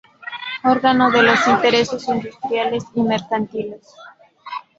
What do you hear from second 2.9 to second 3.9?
y mercantiles".